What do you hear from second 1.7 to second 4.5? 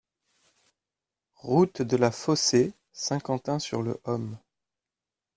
de la Fossé, Saint-Quentin-sur-le-Homme